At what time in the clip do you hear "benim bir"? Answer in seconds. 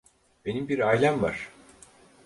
0.45-0.79